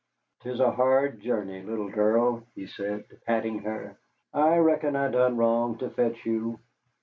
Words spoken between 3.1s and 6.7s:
patting her; "I reckon I done wrong to fetch you."